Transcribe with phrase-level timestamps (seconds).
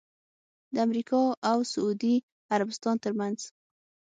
[0.73, 1.21] د امریکا
[1.51, 2.15] اوسعودي
[2.53, 3.37] عربستان ترمنځ